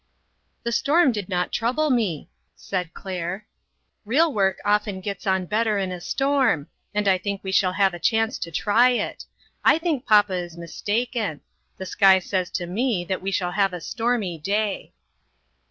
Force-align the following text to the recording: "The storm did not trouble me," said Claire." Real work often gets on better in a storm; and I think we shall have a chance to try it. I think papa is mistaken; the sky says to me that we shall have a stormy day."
"The 0.63 0.71
storm 0.71 1.11
did 1.11 1.29
not 1.29 1.51
trouble 1.51 1.91
me," 1.91 2.27
said 2.55 2.91
Claire." 2.91 3.45
Real 4.03 4.33
work 4.33 4.57
often 4.65 4.99
gets 4.99 5.27
on 5.27 5.45
better 5.45 5.77
in 5.77 5.91
a 5.91 6.01
storm; 6.01 6.65
and 6.91 7.07
I 7.07 7.19
think 7.19 7.43
we 7.43 7.51
shall 7.51 7.73
have 7.73 7.93
a 7.93 7.99
chance 7.99 8.39
to 8.39 8.49
try 8.51 8.89
it. 8.93 9.25
I 9.63 9.77
think 9.77 10.07
papa 10.07 10.33
is 10.33 10.57
mistaken; 10.57 11.41
the 11.77 11.85
sky 11.85 12.17
says 12.17 12.49
to 12.49 12.65
me 12.65 13.05
that 13.05 13.21
we 13.21 13.29
shall 13.29 13.51
have 13.51 13.73
a 13.73 13.79
stormy 13.79 14.39
day." 14.39 14.91